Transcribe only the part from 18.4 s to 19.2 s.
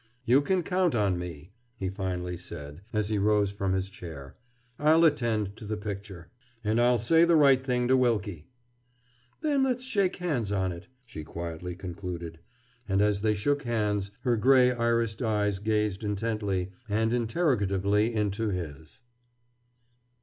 his.